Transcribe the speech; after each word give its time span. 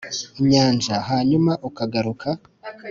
inyanja, 0.39 0.95
hanyuma 1.09 1.51
ukagaruka? 1.69 2.27